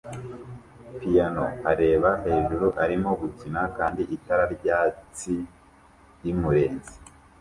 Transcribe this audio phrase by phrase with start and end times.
[0.99, 5.33] piyano areba hejuru arimo gukina kandi itara ryatsi
[6.21, 6.93] rimurenze